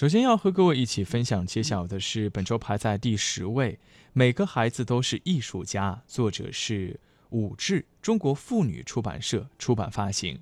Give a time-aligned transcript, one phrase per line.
[0.00, 3.74] 首先要和各位一起分享揭晓的是本周排在第十位，
[4.14, 6.98] 《每个孩子都是艺术家》，作者是
[7.28, 10.40] 武志，中国妇女出版社出版发行。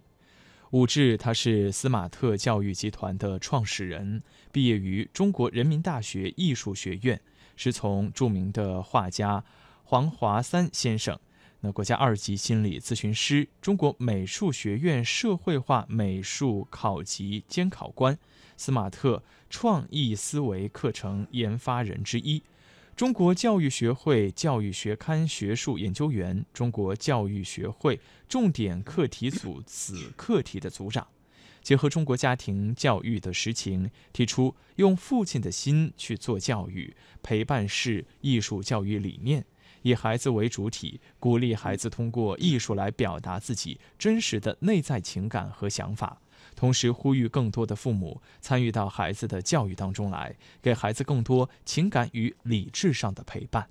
[0.71, 4.23] 武志他是斯马特教育集团的创始人，
[4.53, 7.21] 毕业于中国人民大学艺术学院，
[7.57, 9.43] 是从著名的画家
[9.83, 11.19] 黄华三先生。
[11.63, 18.17] 那国家二级心理咨询师，中国美术学院社会化美术考级监考官，
[18.59, 22.43] 斯马特创意思维课程研发人之一，
[22.97, 31.07] 中国教育学会教育学刊学术研究员，中国教育学会重点课题组子课题的组长，
[31.63, 39.47] 结合中国家庭教育的实情，提出用父亲的心去做教育，陪伴式艺术教育理念。
[39.83, 46.21] 以孩子为主体，鼓励孩子通过艺术来表达自己真实的内在情感和想法，
[46.59, 53.69] 同时呼吁更多的父母参与到孩子的教育当中来，给孩子更多情感与理智上的陪伴。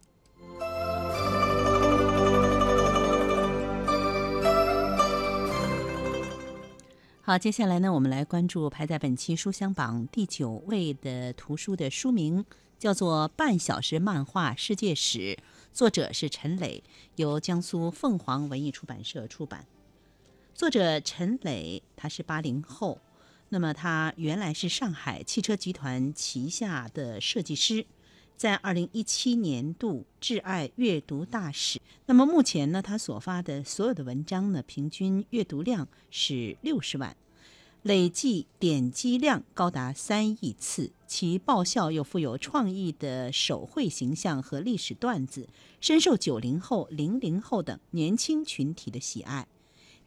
[7.21, 12.45] 好，接下来呢，我们来关注排在本期书香榜第九位的图书的书名，
[12.79, 15.19] 叫做《半小时漫画世界史》。
[15.73, 16.81] 作者是陈磊，
[17.17, 19.65] 由江苏凤凰文艺出版社出版。
[20.57, 22.99] 作者陈磊，他是八零后，
[23.49, 27.85] 那么他原来是上海汽车集团旗下的设计师，
[28.35, 31.79] 在二零一七年度挚爱阅读大使。
[32.07, 37.15] 那么目前呢，他所发的所有的文章呢，平均阅读量是六十万。
[37.83, 45.47] 累计点击量高达三亿次，其爆笑又富有创意的手绘形象和历史段子，
[45.79, 49.47] 深受九零后、零零后等年轻群体的喜爱。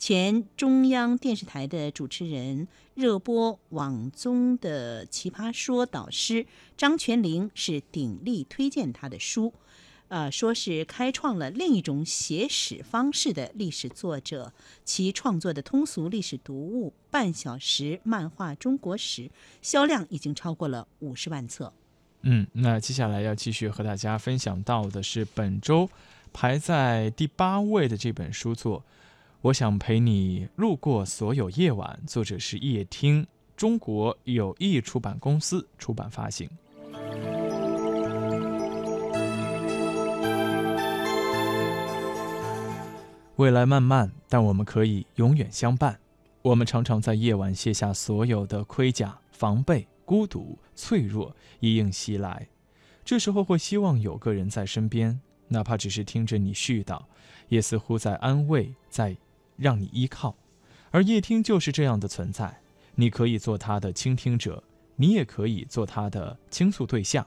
[0.01, 9.53] 前中央电视台的主持人、热播网综的《奇葩说》导师张泉灵是鼎力推荐他的书。
[10.09, 14.55] 呃，说是开创了另一种写史方式的历史作者，
[14.87, 19.25] 其创作的通俗历史读物《半小时漫画中国史》
[19.61, 21.71] 销量已经超过了五十万册。
[22.23, 25.91] 嗯，那接下来要继续和大家分享到的是本周
[26.33, 28.81] 排在第八位的这本书作，
[29.43, 36.47] 《我想陪你路过所有夜晚》，作者是叶听，中国友谊出版公司出版发行。
[43.37, 45.99] 未来漫漫，但我们可以永远相伴。
[46.43, 52.47] 我们常常在夜晚卸下所有的盔甲、防备、孤独、脆弱，一应袭来。
[53.03, 55.19] 这时候会希望有个人在身边，
[55.49, 57.01] 哪怕只是听着你絮叨，
[57.49, 59.17] 也似乎在安慰，在
[59.61, 60.35] 让你依靠。
[60.91, 62.61] 而夜听就是这样的存在，
[62.97, 64.65] 你可以做他的倾听者，
[64.97, 67.25] 你也可以做他的倾诉对象。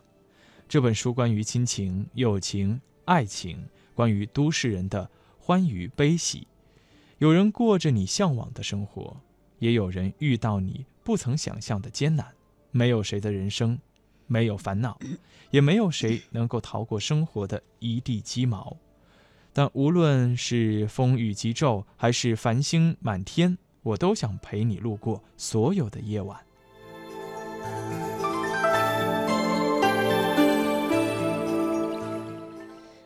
[0.68, 5.10] 这本书关于亲情、友情、爱情，关于都市人的。
[5.46, 6.48] 欢愉悲喜，
[7.18, 9.18] 有人过着你向往的生活，
[9.60, 12.34] 也有人遇到你不曾想象的艰难。
[12.72, 13.78] 没有谁的人生
[14.26, 14.98] 没有烦恼，
[15.52, 18.78] 也没有谁能够逃过生活的一地鸡毛。
[19.54, 26.40] 但无论是风雨急骤，还是繁星满天，我都想陪你路过所有的夜晚。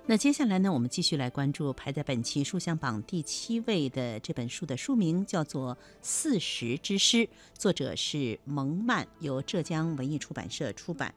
[0.09, 7.17] 那接下来呢，我们继续来关注排在本期书香榜第七位的这本书的书名叫做《四时之诗》，
[7.53, 11.09] 作者是蒙曼，由浙江文艺出版社出版。《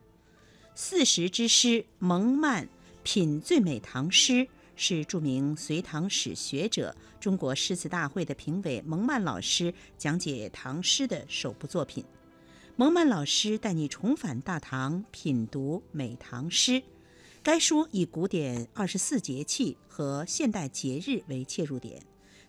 [0.75, 1.69] 四时之诗》，
[2.01, 2.69] 蒙曼
[3.05, 4.49] 品最美唐诗，
[4.83, 12.03] 是著名隋唐史学者、中国诗词大会的评委蒙曼老师讲解唐诗的首部作品。
[12.77, 16.83] 蒙曼老师带你重返大唐，品读美唐诗。
[17.43, 22.01] 该书以古典二十四节气和现代节日为切入点，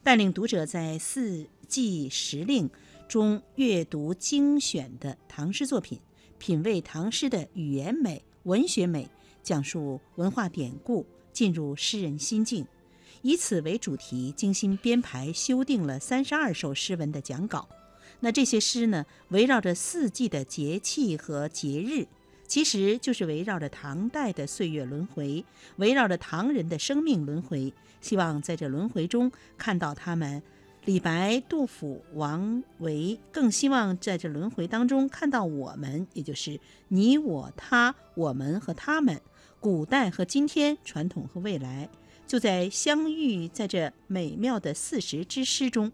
[0.02, 2.69] 带领读者在四季时令
[3.10, 6.00] 中阅读精选的唐诗作品，
[6.38, 9.10] 品味唐诗的语言美、文学美，
[9.44, 12.66] 讲述文化典故，进入诗人心境。
[13.22, 17.68] 以此为主题，精心编排修订了三十二首诗文的讲稿。
[18.19, 22.07] 那这些诗呢，围绕着四季的节气和节日。
[22.48, 25.45] 其实就是围绕着唐代的岁月轮回，
[25.78, 30.44] 围绕着唐人的生命轮回，希望在这轮回中看到他们，
[30.84, 39.22] 李白、杜甫、王维，更希望在这轮回当中看到我们，也就是你、我、他、我们和他们，
[39.62, 41.88] 古代和今天，传统和未来，
[42.25, 45.92] 就在相遇在这美妙的四时之诗中。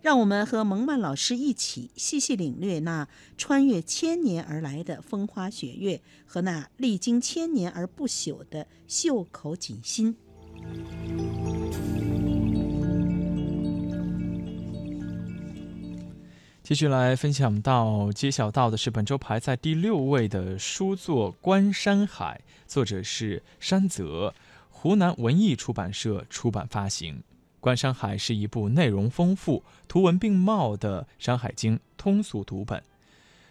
[0.00, 10.16] 让我们和蒙曼老师一起细细领略那穿越千年而来的风花雪月和那历经千年而不朽的袖口锦心。
[16.70, 22.40] 继续来分享到揭晓到的是本周排在第六位的书作《观山海》，
[22.72, 24.32] 作者是山泽，
[24.68, 27.16] 湖南文艺出版社出版发行。
[27.58, 32.80] 《观山海》是一部内容丰富、图文并茂的《山海经》通俗读本。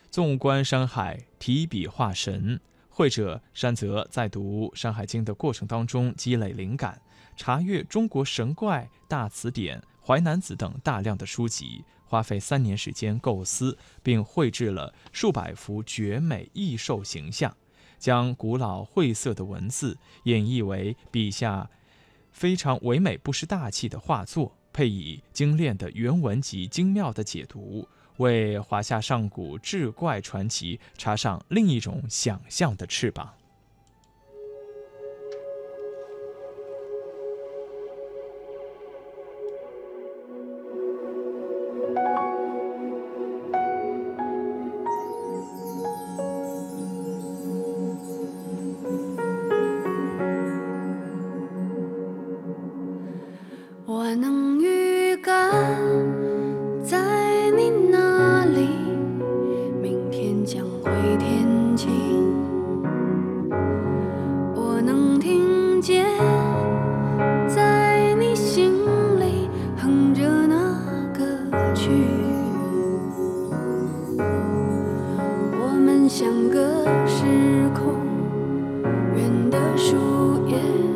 [0.10, 2.62] 纵观山海，提笔画神。
[3.00, 7.02] 绘者山泽在读《山海经》的过程当中积累灵感，
[7.38, 11.82] 查阅中国神怪大词典、淮南子等大量的书籍。
[12.04, 17.56] 花费三年时间构思，并绘制了数百幅绝美异兽形象，
[17.98, 21.70] 将古老晦涩的文字演绎为笔下
[22.34, 27.88] 非常唯美不失大气的画作，配以精炼的原文及精妙的解读，
[28.20, 33.39] 为华夏上古志怪传奇插上另一种想象的翅膀。
[75.62, 77.26] 我们相隔时
[77.74, 77.96] 空，
[79.16, 79.96] 远的树
[80.48, 80.89] 叶。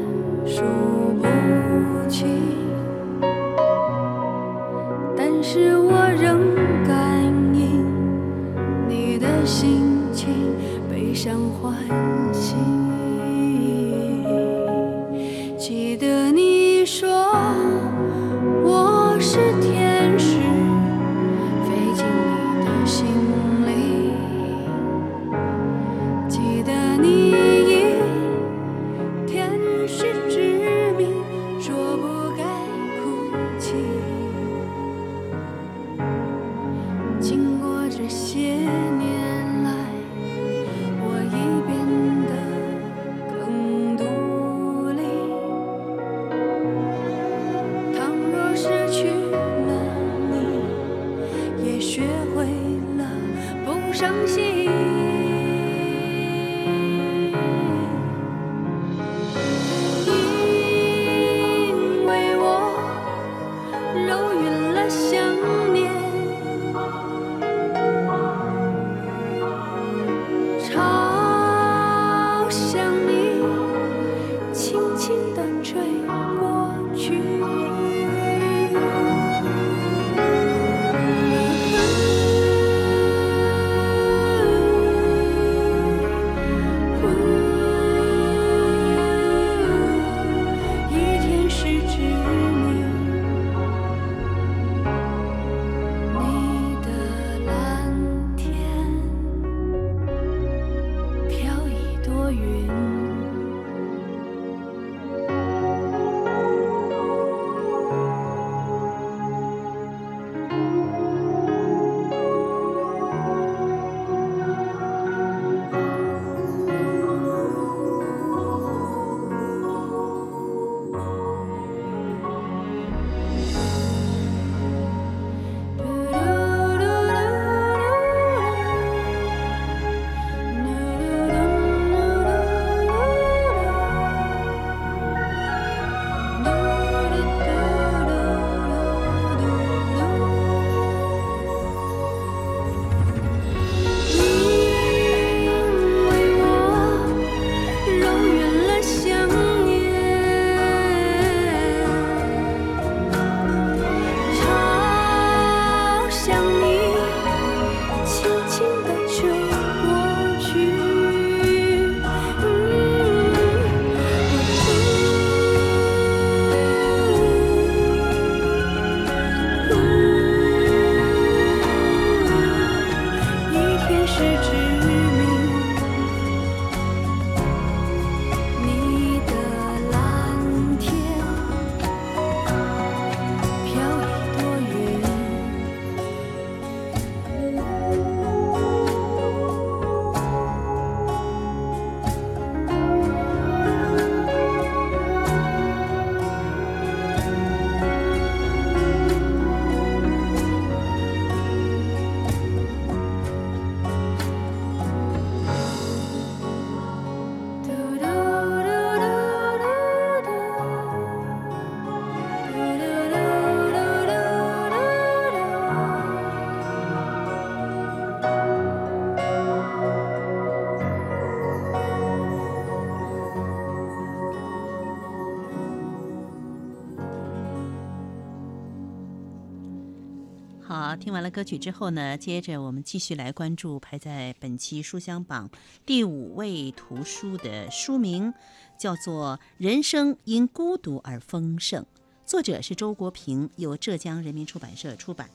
[230.66, 235.50] 好，听完了歌曲之后呢，接着我们继续来关注排在本期书香榜
[235.86, 238.34] 第五位图书的书名，
[238.80, 241.84] 叫做《人生因孤独而丰盛》，
[242.26, 245.30] 作者是周国平，由浙江人民出版社出版。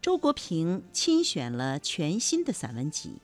[0.00, 3.20] 周国平亲选了全新的散文集，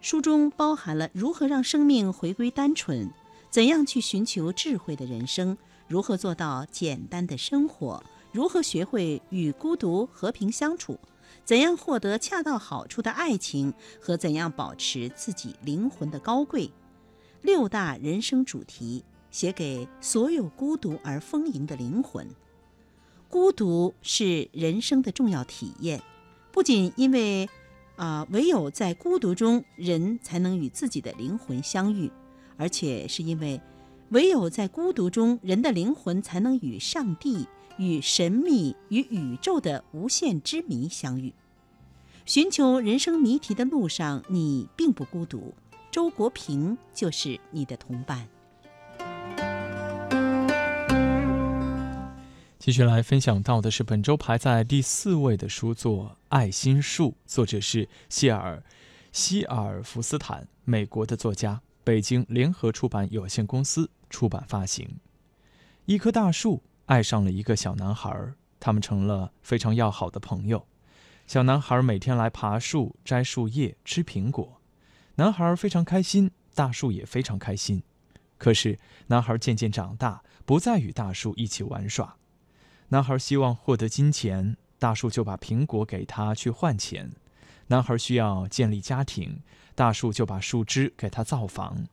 [0.00, 3.08] 书中包含了如何让生命回归单纯，
[3.48, 8.02] 怎样去寻求智慧的人生，如何做到简单的生活。
[8.34, 10.98] 如何学会与孤独和平相处？
[11.44, 13.72] 怎样获得恰到好处的爱情？
[14.00, 16.72] 和怎样保持自己灵魂的高贵？
[17.42, 22.28] 六大人生主题写给所有孤独而丰盈的灵魂。
[23.28, 26.02] 孤独是人生的重要体验，
[26.50, 27.48] 不仅因为，
[27.94, 32.10] 啊，唯有在孤独中人才能与自己的灵魂相遇，
[32.56, 33.60] 而且是因为，
[34.08, 37.46] 唯有在孤独中人的灵魂才能与上帝。
[37.76, 41.32] 与神秘与宇宙的无限之谜相遇，
[42.24, 45.52] 寻求人生谜题的路上，你并不孤独。
[45.90, 48.28] 周国平就是你的同伴。
[52.58, 58.62] 继续来分享到的是本周排在第四位的书作《爱心树》，作者是谢尔
[59.12, 64.98] 希尔福斯坦，美国的作家，北京联合出版有限公司出版发行。
[65.86, 66.62] 一棵大树。
[66.86, 70.66] 爱上了一个小男孩，他们成了非常要好的朋友。
[71.26, 74.60] 小男孩每天来爬树、摘树叶、吃苹果，
[75.14, 77.82] 男孩非常开心，大树也非常开心。
[78.36, 82.16] 可是，男孩渐渐长大，不再与大树一起玩耍。
[82.88, 87.12] 男孩希望获得金钱，大树就把苹果给他去换钱。
[87.68, 89.40] 男孩需要建立家庭，
[89.74, 91.86] 大树就把树枝给他造房。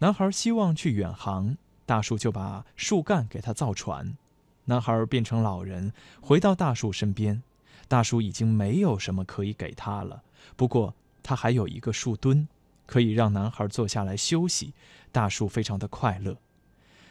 [0.00, 4.18] 男孩希望去远航，大树就把树干给他造船。
[4.66, 7.42] 男孩变成老人，回到大树身边。
[7.88, 10.22] 大树已经没有什么可以给他了，
[10.56, 12.48] 不过他还有一个树墩，
[12.84, 14.72] 可以让男孩坐下来休息。
[15.12, 16.36] 大树非常的快乐。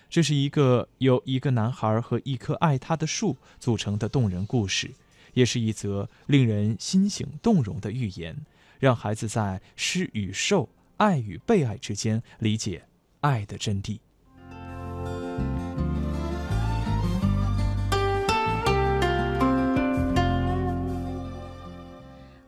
[0.10, 4.92] 这是一个由一个男孩和一棵爱他的树组成的动人故事，
[5.34, 8.46] 也是一则令人心醒动容的寓言，
[8.80, 12.86] 让孩子在施与受、爱与被爱之间理解
[13.22, 14.00] 爱的真谛。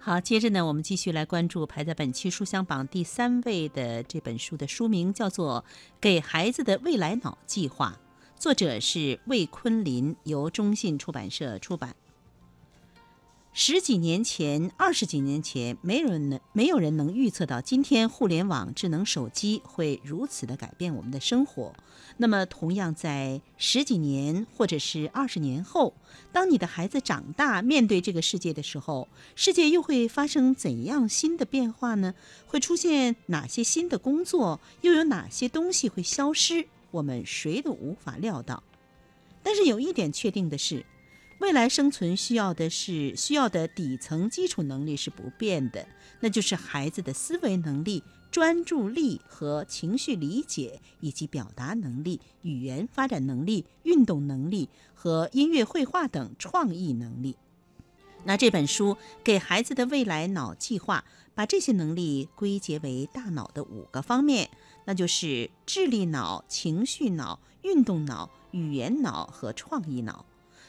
[0.08, 5.66] 好，接着呢，我们继续来关注排在本期书香榜第三位的这本书的书名，叫做
[6.00, 8.00] 《给孩子的未来脑计划》，
[8.42, 11.94] 作者是魏坤林，由中信出版社出版。
[13.60, 21.74] 十几年前，二十几年前，没人能没有人能预测到今天互联网、智能手机会如此的改变我们的生活。
[22.18, 25.96] 那么，同样在十几年或者是二十年后，
[26.32, 32.14] 当你的孩子长大，面对这个世界的时候，世界又会发生怎样新的变化呢？
[32.46, 34.60] 会出现哪些新的工作？
[34.82, 36.68] 又有哪些东西会消失？
[36.92, 38.62] 我们谁都无法料到。
[39.42, 40.86] 但是有一点确定的是。
[41.40, 45.88] 未来生存需要的是需要的底层基础能力是不变的，
[46.20, 57.38] 那就是孩子的思维能力、专注力和情绪理解，以及表达能力、语言发展能力、运动能力和音乐绘画等创意能力。
[58.24, 64.50] 那这本书给孩子的未来脑计划，把这些能力归结为大脑的五个方面，
[64.86, 70.26] 那就是智力脑、情绪脑、运动脑、语言脑和创意脑。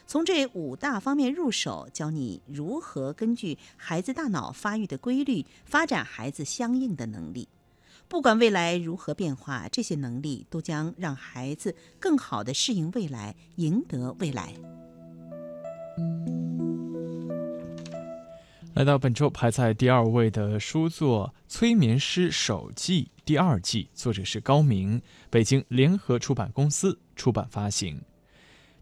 [0.09, 7.47] 从这五大方面入手，教你如何根据孩子大脑发育的规律发展孩子相应的能力。
[8.07, 14.51] 不管未来如何变化，这些能力都将让孩子更好地适应未来，赢得未来。
[18.73, 24.99] 来到本周排在第二位的书作《催眠师手记》第二季，作者是高明，
[25.29, 28.01] 北京联合出版公司出版发行。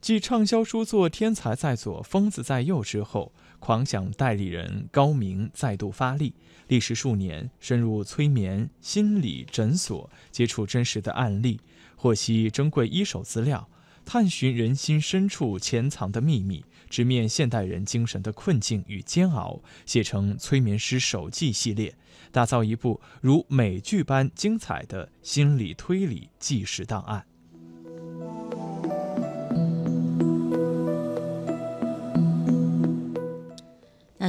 [0.08, 6.34] 继畅销书作《天才在左，疯子在右》之后，狂想代理人高明再度发力，
[6.70, 11.60] 历时数年，深入催眠心理诊所，接触真实的案例，
[11.98, 13.68] 获悉珍贵一手资料，
[14.06, 21.94] 探寻人心深处潜藏的秘密，直面现代人精神的困境与煎熬，写成《催眠师手记》系列，
[22.32, 27.26] 打造一部如美剧般精彩的心理推理纪实档案。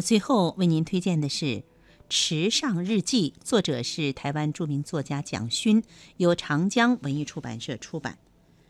[0.00, 1.47] 最后为您推荐的是
[2.09, 5.83] 《池上日记》，作者是台湾著名作家蒋勋，
[6.17, 8.19] 由长江文艺出版社出版。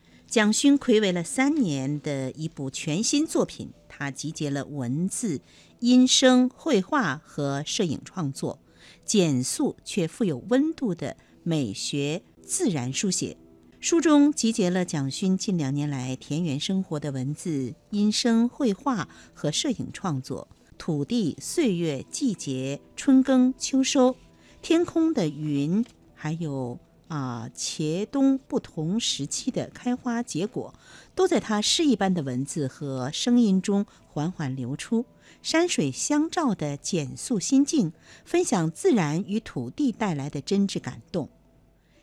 [0.26, 5.40] 《蒋勋暌违了三年的一部全新作品，他集结了文字、
[5.80, 8.58] 音声、绘画和摄影创作，
[9.04, 13.36] 简素却富有温度的美学自然书写。
[13.80, 24.16] 书中集结了蒋勋近两年来田园生活的文字、音声、绘画和摄影创作，土地、岁月、季节、春耕、秋收、
[24.62, 26.78] 天空的云，还有。
[27.08, 30.74] 啊，茄冬不同时期的开花结果，
[31.14, 35.06] 都在他诗一般的文字和声音中缓缓流出。
[35.40, 37.94] 山水相照的简素心境，
[38.26, 41.30] 分享自然与土地带来的真挚感动。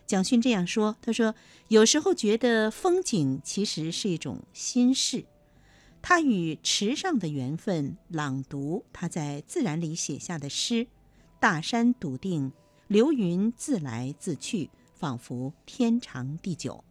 [0.07, 1.35] 蒋勋这样说：“他说，
[1.67, 5.25] 有时候觉得风景其实是一种心事。
[6.07, 10.85] 他与池上的缘分，朗读他在自然里写下的诗：
[11.39, 12.51] 大山笃定，
[12.87, 16.83] 流云自来自去。”仿佛天长地久。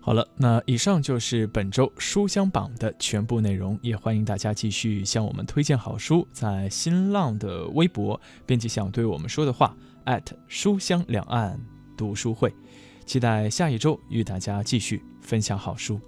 [0.00, 9.76] 好了，那以上就是本周书香榜的全部内容，也欢迎大家继续向我们推荐好书，在新浪的微博编辑想对我们说的话
[10.48, 11.60] 书香两岸
[12.00, 12.50] 读书会，
[13.04, 16.00] 期待下一周与大家继续分享好书。